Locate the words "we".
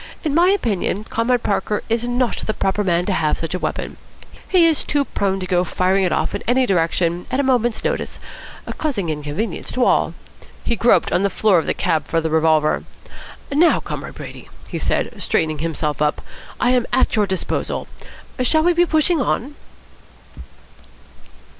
18.63-18.73